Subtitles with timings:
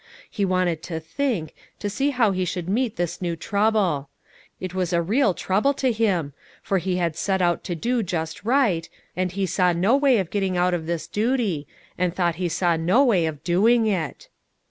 [0.27, 4.09] He wanted to think, to see how he should meet this new trouble;
[4.59, 8.43] it was a real trouble to him, for he had set out to do just
[8.43, 11.67] right, and he saw no way of getting out of this duty,
[11.99, 14.27] and thought he saw no way of doing it.